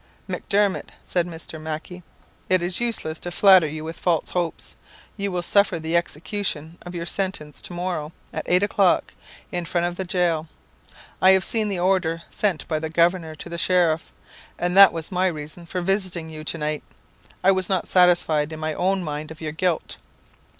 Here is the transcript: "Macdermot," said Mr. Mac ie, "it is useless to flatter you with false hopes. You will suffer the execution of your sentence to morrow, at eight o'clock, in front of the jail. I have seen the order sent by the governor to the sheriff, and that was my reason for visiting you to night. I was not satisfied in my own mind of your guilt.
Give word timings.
"Macdermot," 0.27 0.93
said 1.05 1.27
Mr. 1.27 1.61
Mac 1.61 1.91
ie, 1.91 2.01
"it 2.49 2.63
is 2.63 2.79
useless 2.79 3.19
to 3.19 3.29
flatter 3.29 3.67
you 3.67 3.83
with 3.83 3.99
false 3.99 4.31
hopes. 4.31 4.75
You 5.15 5.31
will 5.31 5.43
suffer 5.43 5.77
the 5.77 5.95
execution 5.95 6.79
of 6.81 6.95
your 6.95 7.05
sentence 7.05 7.61
to 7.61 7.73
morrow, 7.73 8.11
at 8.33 8.41
eight 8.47 8.63
o'clock, 8.63 9.13
in 9.51 9.63
front 9.63 9.85
of 9.85 9.97
the 9.97 10.03
jail. 10.03 10.47
I 11.21 11.33
have 11.33 11.45
seen 11.45 11.69
the 11.69 11.77
order 11.77 12.23
sent 12.31 12.67
by 12.67 12.79
the 12.79 12.89
governor 12.89 13.35
to 13.35 13.47
the 13.47 13.59
sheriff, 13.59 14.11
and 14.57 14.75
that 14.75 14.91
was 14.91 15.11
my 15.11 15.27
reason 15.27 15.67
for 15.67 15.81
visiting 15.81 16.31
you 16.31 16.43
to 16.45 16.57
night. 16.57 16.81
I 17.43 17.51
was 17.51 17.69
not 17.69 17.87
satisfied 17.87 18.51
in 18.51 18.59
my 18.59 18.73
own 18.73 19.03
mind 19.03 19.29
of 19.29 19.39
your 19.39 19.51
guilt. 19.51 19.97